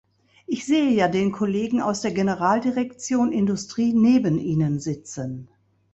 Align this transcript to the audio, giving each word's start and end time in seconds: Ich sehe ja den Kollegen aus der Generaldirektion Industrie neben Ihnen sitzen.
Ich 0.47 0.65
sehe 0.65 0.89
ja 0.89 1.07
den 1.07 1.31
Kollegen 1.31 1.79
aus 1.79 2.01
der 2.01 2.09
Generaldirektion 2.09 3.31
Industrie 3.31 3.93
neben 3.93 4.39
Ihnen 4.39 4.79
sitzen. 4.79 5.47